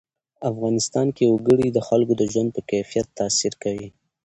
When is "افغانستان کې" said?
0.51-1.25